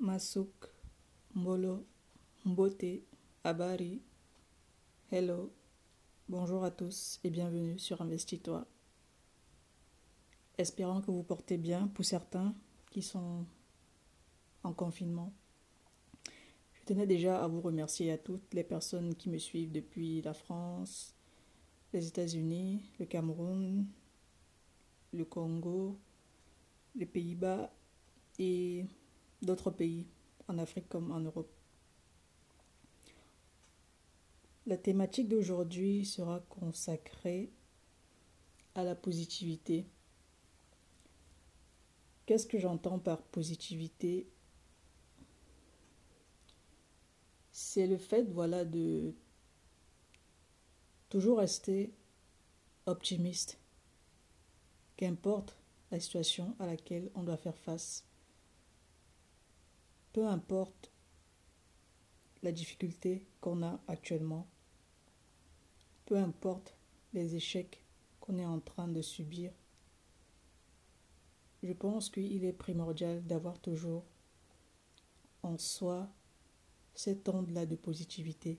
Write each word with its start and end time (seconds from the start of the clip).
Masuk, 0.00 0.70
Mbolo, 1.34 1.84
Mbote, 2.44 3.02
Abari. 3.42 4.00
Hello, 5.10 5.52
bonjour 6.28 6.62
à 6.62 6.70
tous 6.70 7.18
et 7.24 7.30
bienvenue 7.30 7.80
sur 7.80 8.00
Investis-toi. 8.00 8.64
Espérant 10.56 11.00
que 11.00 11.10
vous 11.10 11.24
portez 11.24 11.58
bien 11.58 11.88
pour 11.88 12.04
certains 12.04 12.54
qui 12.92 13.02
sont 13.02 13.44
en 14.62 14.72
confinement. 14.72 15.32
Je 16.74 16.84
tenais 16.84 17.06
déjà 17.08 17.42
à 17.42 17.48
vous 17.48 17.60
remercier 17.60 18.12
à 18.12 18.18
toutes 18.18 18.54
les 18.54 18.64
personnes 18.64 19.16
qui 19.16 19.28
me 19.28 19.38
suivent 19.38 19.72
depuis 19.72 20.22
la 20.22 20.32
France, 20.32 21.12
les 21.92 22.06
États-Unis, 22.06 22.88
le 23.00 23.06
Cameroun, 23.06 23.84
le 25.12 25.24
Congo, 25.24 25.98
les 26.94 27.06
Pays-Bas 27.06 27.72
et 28.38 28.86
d'autres 29.42 29.70
pays 29.70 30.06
en 30.48 30.58
Afrique 30.58 30.88
comme 30.88 31.10
en 31.10 31.20
Europe. 31.20 31.50
La 34.66 34.76
thématique 34.76 35.28
d'aujourd'hui 35.28 36.04
sera 36.04 36.40
consacrée 36.40 37.50
à 38.74 38.84
la 38.84 38.94
positivité. 38.94 39.86
Qu'est-ce 42.26 42.46
que 42.46 42.58
j'entends 42.58 42.98
par 42.98 43.22
positivité? 43.22 44.28
C'est 47.52 47.86
le 47.86 47.96
fait 47.96 48.30
voilà 48.30 48.64
de 48.64 49.14
toujours 51.08 51.38
rester 51.38 51.92
optimiste, 52.86 53.58
qu'importe 54.96 55.56
la 55.90 56.00
situation 56.00 56.54
à 56.58 56.66
laquelle 56.66 57.10
on 57.14 57.22
doit 57.22 57.36
faire 57.36 57.56
face 57.56 58.07
peu 60.18 60.26
importe 60.26 60.90
la 62.42 62.50
difficulté 62.50 63.24
qu'on 63.40 63.62
a 63.62 63.80
actuellement, 63.86 64.48
peu 66.06 66.16
importe 66.16 66.74
les 67.12 67.36
échecs 67.36 67.84
qu'on 68.18 68.36
est 68.40 68.44
en 68.44 68.58
train 68.58 68.88
de 68.88 69.00
subir, 69.00 69.52
je 71.62 71.72
pense 71.72 72.10
qu'il 72.10 72.44
est 72.44 72.52
primordial 72.52 73.24
d'avoir 73.28 73.60
toujours 73.60 74.02
en 75.44 75.56
soi 75.56 76.08
cette 76.94 77.28
onde-là 77.28 77.64
de 77.64 77.76
positivité. 77.76 78.58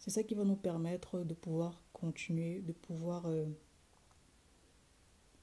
C'est 0.00 0.10
ça 0.10 0.24
qui 0.24 0.34
va 0.34 0.42
nous 0.42 0.56
permettre 0.56 1.20
de 1.20 1.34
pouvoir 1.34 1.80
continuer, 1.92 2.60
de 2.60 2.72
pouvoir 2.72 3.26
euh, 3.26 3.46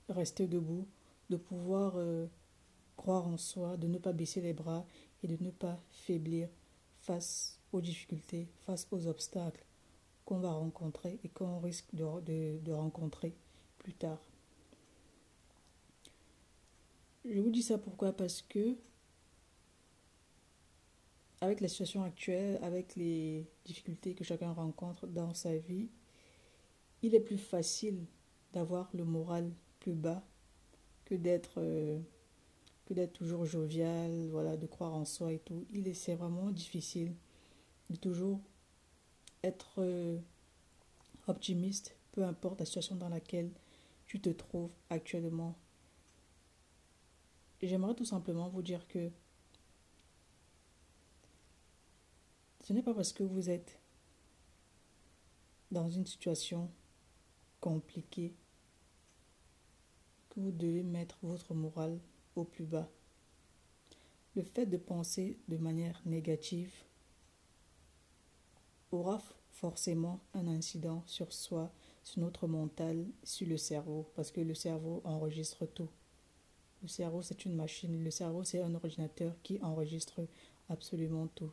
rester 0.09 0.47
debout, 0.47 0.85
de 1.29 1.38
pouvoir 1.38 1.94
euh, 1.95 2.27
croire 3.02 3.27
en 3.27 3.38
soi, 3.38 3.77
de 3.77 3.88
ne 3.88 3.97
pas 3.97 4.13
baisser 4.13 4.41
les 4.41 4.53
bras 4.53 4.85
et 5.23 5.27
de 5.27 5.44
ne 5.44 5.49
pas 5.49 5.81
faiblir 5.89 6.47
face 6.99 7.59
aux 7.73 7.81
difficultés, 7.81 8.47
face 8.59 8.88
aux 8.91 9.07
obstacles 9.07 9.66
qu'on 10.23 10.38
va 10.38 10.52
rencontrer 10.52 11.19
et 11.23 11.29
qu'on 11.29 11.59
risque 11.61 11.88
de, 11.95 12.72
rencontrer 12.72 13.33
plus 13.79 13.95
tard. 13.95 14.22
Je 17.25 17.39
vous 17.39 17.49
dis 17.49 17.63
ça 17.63 17.79
pourquoi? 17.79 18.13
Parce 18.13 18.44
que 18.44 18.77
avec 21.41 21.59
la 21.59 21.69
situation 21.69 22.03
actuelle, 22.03 22.59
avec 22.61 22.95
les 22.95 23.47
difficultés 23.66 24.13
que 24.13 24.23
chacun 24.23 24.52
rencontre 24.52 25.07
dans 25.07 25.33
sa 25.33 25.57
vie, 25.57 25.89
il 27.02 27.16
est 27.16 27.19
plus 27.19 27.39
facile 27.39 28.05
d'avoir 28.53 28.91
le 28.94 29.05
moral 29.05 29.52
plus 29.79 29.95
bas 29.95 30.23
que 31.05 31.16
d'être 31.16 31.55
euh, 31.57 31.99
d'être 32.94 33.14
toujours 33.14 33.45
jovial, 33.45 34.28
voilà, 34.30 34.58
de 34.58 34.66
croire 34.66 34.94
en 34.94 35.06
soi 35.06 35.34
et 35.34 35.39
tout. 35.39 35.66
Il 35.72 35.88
est, 35.88 36.14
vraiment 36.16 36.52
difficile 36.52 37.14
de 37.89 37.95
toujours 37.95 38.39
être 39.44 39.75
euh, 39.80 40.17
optimiste, 41.28 41.96
peu 42.12 42.24
importe 42.24 42.59
la 42.59 42.66
situation 42.66 42.96
dans 42.96 43.09
laquelle 43.09 43.51
tu 44.06 44.19
te 44.19 44.30
trouves 44.30 44.72
actuellement. 44.90 45.56
J'aimerais 47.62 47.96
tout 47.96 48.06
simplement 48.06 48.50
vous 48.50 48.62
dire 48.62 48.88
que 48.88 49.09
ce 52.62 52.74
n'est 52.74 52.84
pas 52.84 52.94
parce 52.94 53.13
que 53.13 53.24
vous 53.24 53.50
êtes 53.50 53.80
dans 55.72 55.90
une 55.90 56.06
situation 56.06 56.69
compliquée 57.59 58.34
que 60.30 60.40
vous 60.40 60.51
devez 60.51 60.84
mettre 60.84 61.18
votre 61.22 61.53
morale 61.53 62.00
au 62.36 62.44
plus 62.44 62.66
bas. 62.66 62.90
Le 64.36 64.44
fait 64.44 64.66
de 64.66 64.78
penser 64.78 65.38
de 65.47 65.58
manière 65.58 66.02
négative 66.06 66.74
aura 68.92 69.22
forcément 69.52 70.22
un 70.34 70.47
incident 70.47 71.03
sur 71.06 71.34
soi, 71.34 71.72
sur 72.03 72.22
notre 72.22 72.47
mental, 72.47 73.06
sur 73.24 73.47
le 73.47 73.58
cerveau, 73.58 74.09
parce 74.16 74.31
que 74.31 74.42
le 74.42 74.53
cerveau 74.53 75.02
enregistre 75.03 75.66
tout. 75.66 75.90
Le 76.81 76.88
cerveau, 76.88 77.22
c'est 77.22 77.46
une 77.46 77.56
machine, 77.56 78.03
le 78.03 78.12
cerveau, 78.12 78.44
c'est 78.44 78.62
un 78.62 78.74
ordinateur 78.74 79.36
qui 79.44 79.62
enregistre 79.62 80.28
absolument 80.69 81.28
tout. 81.28 81.52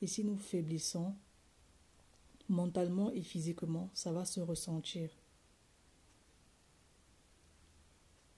Et 0.00 0.06
si 0.06 0.24
nous 0.24 0.36
faiblissons, 0.36 1.14
mentalement 2.48 3.10
et 3.10 3.22
physiquement, 3.22 3.90
ça 3.94 4.12
va 4.12 4.24
se 4.24 4.40
ressentir. 4.40 5.10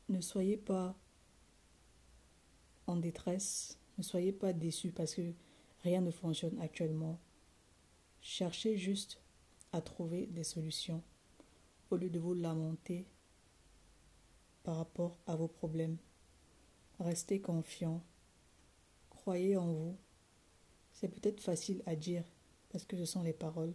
Ne 0.09 0.21
soyez 0.21 0.57
pas 0.57 0.97
en 2.87 2.97
détresse, 2.97 3.79
ne 3.99 4.03
soyez 4.03 4.33
pas 4.33 4.53
déçus 4.53 4.91
parce 4.91 5.15
que 5.15 5.33
rien 5.83 6.01
ne 6.01 6.11
fonctionne 6.11 6.59
actuellement. 6.61 7.19
Cherchez 8.21 8.77
juste 8.77 9.21
à 9.73 9.81
trouver 9.81 10.27
des 10.27 10.45
solutions 10.45 11.03
au 11.91 11.97
lieu 11.97 12.11
de 12.11 12.19
vous 12.19 12.35
lamenter 12.35 13.07
par 14.63 14.77
rapport 14.77 15.19
à 15.27 15.37
vos 15.37 15.49
problèmes. 15.49 15.99
Restez 16.99 17.41
confiant. 17.41 18.03
Croyez 19.11 19.57
en 19.57 19.73
vous. 19.73 19.97
C'est 20.93 21.09
peut-être 21.09 21.41
facile 21.41 21.83
à 21.87 21.97
dire 21.97 22.25
parce 22.71 22.85
que 22.85 22.97
ce 22.97 23.05
sont 23.05 23.23
les 23.23 23.33
paroles. 23.33 23.75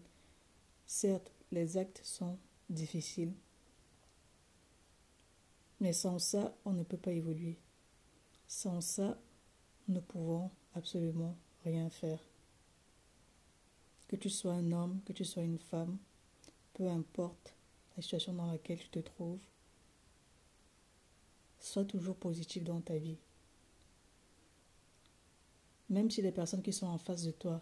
Certes, 0.85 1.31
les 1.51 1.77
actes 1.77 2.01
sont 2.03 2.37
difficiles. 2.69 3.33
Mais 5.79 5.93
sans 5.93 6.19
ça, 6.19 6.57
on 6.65 6.73
ne 6.73 6.83
peut 6.83 6.97
pas 6.97 7.11
évoluer. 7.11 7.57
Sans 8.49 8.81
ça, 8.81 9.15
nous 9.87 9.93
ne 9.93 9.99
pouvons 9.99 10.49
absolument 10.73 11.37
rien 11.63 11.87
faire. 11.91 12.19
Que 14.07 14.15
tu 14.15 14.31
sois 14.31 14.53
un 14.53 14.71
homme, 14.71 15.01
que 15.05 15.13
tu 15.13 15.23
sois 15.23 15.43
une 15.43 15.59
femme, 15.59 15.99
peu 16.73 16.87
importe 16.87 17.53
la 17.95 18.01
situation 18.01 18.33
dans 18.33 18.47
laquelle 18.47 18.79
tu 18.79 18.89
te 18.89 18.99
trouves, 18.99 19.39
sois 21.59 21.85
toujours 21.85 22.15
positif 22.15 22.63
dans 22.63 22.81
ta 22.81 22.97
vie. 22.97 23.19
Même 25.91 26.09
si 26.09 26.23
les 26.23 26.31
personnes 26.31 26.63
qui 26.63 26.73
sont 26.73 26.87
en 26.87 26.97
face 26.97 27.25
de 27.25 27.31
toi 27.31 27.61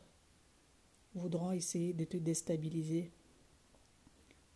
voudront 1.16 1.52
essayer 1.52 1.92
de 1.92 2.06
te 2.06 2.16
déstabiliser, 2.16 3.12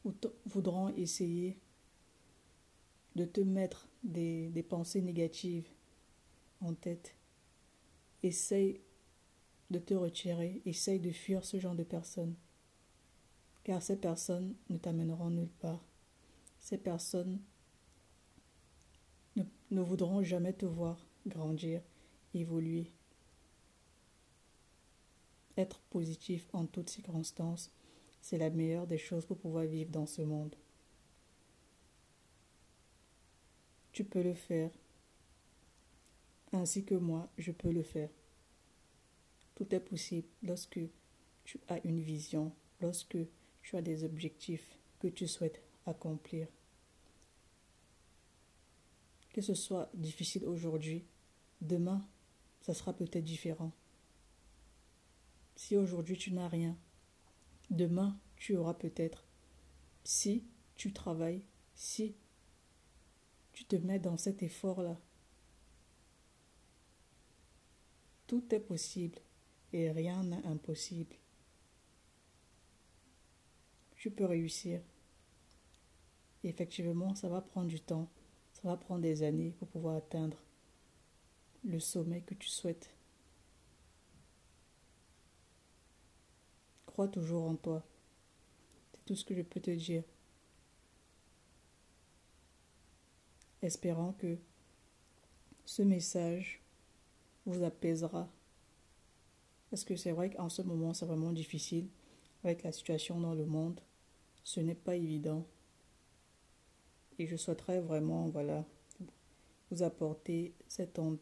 ou 0.05 0.13
voudront 0.45 0.95
essayer 0.95 1.59
de 3.17 3.25
te 3.25 3.41
mettre 3.41 3.89
des, 4.01 4.47
des 4.47 4.63
pensées 4.63 5.01
négatives 5.01 5.67
en 6.61 6.73
tête. 6.73 7.15
Essaye 8.23 8.81
de 9.69 9.79
te 9.79 9.93
retirer, 9.93 10.61
essaye 10.65 10.99
de 10.99 11.11
fuir 11.11 11.43
ce 11.45 11.59
genre 11.59 11.75
de 11.75 11.83
personnes. 11.83 12.35
Car 13.63 13.81
ces 13.81 13.97
personnes 13.97 14.55
ne 14.69 14.77
t'amèneront 14.77 15.29
nulle 15.29 15.51
part. 15.59 15.83
Ces 16.59 16.77
personnes 16.77 17.39
ne, 19.35 19.43
ne 19.71 19.81
voudront 19.81 20.23
jamais 20.23 20.53
te 20.53 20.65
voir 20.65 21.05
grandir, 21.27 21.81
évoluer. 22.33 22.91
Être 25.57 25.79
positif 25.89 26.47
en 26.53 26.65
toutes 26.65 26.89
circonstances, 26.89 27.71
c'est 28.21 28.37
la 28.37 28.49
meilleure 28.49 28.87
des 28.87 28.97
choses 28.97 29.25
pour 29.25 29.37
pouvoir 29.37 29.65
vivre 29.65 29.91
dans 29.91 30.05
ce 30.05 30.21
monde. 30.21 30.55
Tu 33.91 34.03
peux 34.05 34.21
le 34.21 34.33
faire 34.33 34.71
ainsi 36.53 36.83
que 36.83 36.95
moi, 36.95 37.29
je 37.37 37.51
peux 37.51 37.71
le 37.71 37.83
faire. 37.83 38.09
Tout 39.55 39.73
est 39.73 39.79
possible 39.79 40.27
lorsque 40.43 40.79
tu 41.43 41.59
as 41.67 41.85
une 41.85 42.01
vision, 42.01 42.53
lorsque 42.81 43.17
tu 43.61 43.75
as 43.75 43.81
des 43.81 44.03
objectifs 44.03 44.77
que 44.99 45.07
tu 45.07 45.27
souhaites 45.27 45.61
accomplir. 45.85 46.47
Que 49.33 49.41
ce 49.41 49.53
soit 49.53 49.89
difficile 49.93 50.45
aujourd'hui, 50.45 51.05
demain, 51.61 52.05
ça 52.61 52.73
sera 52.73 52.93
peut-être 52.93 53.23
différent. 53.23 53.71
Si 55.55 55.77
aujourd'hui 55.77 56.17
tu 56.17 56.33
n'as 56.33 56.47
rien, 56.47 56.77
demain 57.69 58.19
tu 58.35 58.55
auras 58.55 58.73
peut-être. 58.73 59.25
Si 60.03 60.43
tu 60.75 60.91
travailles, 60.91 61.43
si 61.75 62.15
tu 63.53 63.65
te 63.65 63.75
mets 63.75 63.99
dans 63.99 64.17
cet 64.17 64.43
effort-là, 64.43 64.99
tout 68.31 68.55
est 68.55 68.61
possible 68.61 69.19
et 69.73 69.91
rien 69.91 70.23
n'est 70.23 70.45
impossible. 70.45 71.17
Tu 73.97 74.09
peux 74.09 74.23
réussir. 74.23 74.79
effectivement, 76.45 77.13
ça 77.13 77.27
va 77.27 77.41
prendre 77.41 77.67
du 77.67 77.81
temps, 77.81 78.07
ça 78.53 78.69
va 78.69 78.77
prendre 78.77 79.01
des 79.01 79.21
années 79.23 79.51
pour 79.59 79.67
pouvoir 79.67 79.97
atteindre 79.97 80.37
le 81.65 81.77
sommet 81.81 82.21
que 82.21 82.33
tu 82.33 82.47
souhaites. 82.47 82.95
Crois 86.85 87.09
toujours 87.09 87.49
en 87.49 87.57
toi. 87.57 87.83
C'est 88.93 89.03
tout 89.03 89.15
ce 89.17 89.25
que 89.25 89.35
je 89.35 89.41
peux 89.41 89.59
te 89.59 89.71
dire. 89.71 90.05
Espérant 93.61 94.13
que 94.13 94.37
ce 95.65 95.81
message 95.81 96.60
vous 97.45 97.63
apaisera. 97.63 98.29
Parce 99.69 99.83
que 99.83 99.95
c'est 99.95 100.11
vrai 100.11 100.29
qu'en 100.29 100.49
ce 100.49 100.61
moment, 100.61 100.93
c'est 100.93 101.05
vraiment 101.05 101.31
difficile 101.31 101.87
avec 102.43 102.63
la 102.63 102.71
situation 102.71 103.19
dans 103.19 103.33
le 103.33 103.45
monde. 103.45 103.79
Ce 104.43 104.59
n'est 104.59 104.75
pas 104.75 104.95
évident. 104.95 105.45
Et 107.19 107.27
je 107.27 107.35
souhaiterais 107.35 107.79
vraiment, 107.79 108.29
voilà, 108.29 108.65
vous 109.69 109.83
apporter 109.83 110.53
cette 110.67 110.99
onde 110.99 111.19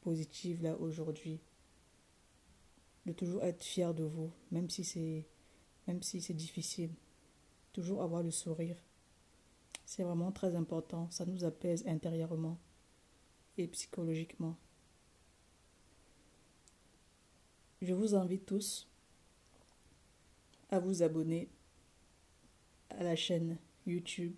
positive 0.00 0.62
là 0.62 0.76
aujourd'hui. 0.78 1.40
De 3.06 3.12
toujours 3.12 3.44
être 3.44 3.62
fier 3.62 3.94
de 3.94 4.04
vous, 4.04 4.30
même 4.50 4.68
si 4.68 4.84
c'est 4.84 5.26
même 5.86 6.02
si 6.02 6.20
c'est 6.20 6.34
difficile. 6.34 6.90
Toujours 7.72 8.02
avoir 8.02 8.22
le 8.22 8.30
sourire. 8.30 8.76
C'est 9.84 10.02
vraiment 10.02 10.32
très 10.32 10.56
important. 10.56 11.08
Ça 11.10 11.24
nous 11.24 11.44
apaise 11.44 11.86
intérieurement 11.86 12.58
et 13.56 13.68
psychologiquement. 13.68 14.56
Je 17.86 17.94
vous 17.94 18.16
invite 18.16 18.44
tous 18.46 18.88
à 20.70 20.80
vous 20.80 21.04
abonner 21.04 21.48
à 22.90 23.04
la 23.04 23.14
chaîne 23.14 23.58
YouTube 23.86 24.34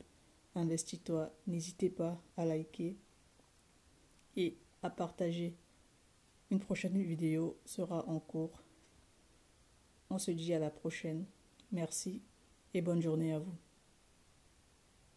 Investis-toi. 0.55 1.33
N'hésitez 1.47 1.89
pas 1.89 2.23
à 2.37 2.45
liker 2.45 2.99
et 4.37 4.59
à 4.83 4.91
partager. 4.91 5.57
Une 6.51 6.61
prochaine 6.61 7.03
vidéo 7.03 7.57
sera 7.65 8.07
en 8.07 8.21
cours. 8.21 8.63
On 10.11 10.19
se 10.19 10.31
dit 10.31 10.53
à 10.53 10.59
la 10.59 10.69
prochaine. 10.69 11.25
Merci 11.73 12.21
et 12.75 12.83
bonne 12.83 13.01
journée 13.01 13.33
à 13.33 13.39
vous. 13.39 13.57